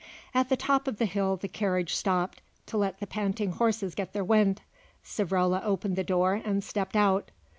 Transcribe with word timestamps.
At 0.33 0.49
the 0.49 0.57
top 0.57 0.87
of 0.87 0.97
the 0.97 1.05
hill 1.05 1.37
the 1.37 1.47
carriage 1.47 1.93
stopped, 1.93 2.41
to 2.65 2.75
let 2.75 2.99
the 2.99 3.05
panting 3.05 3.51
horses 3.51 3.93
get 3.93 4.13
their 4.13 4.23
wind. 4.23 4.63
Savrola 5.05 5.61
opened 5.63 5.95
the 5.95 6.03
door 6.03 6.41
and 6.43 6.63
stepped 6.63 6.95
out. 6.95 7.29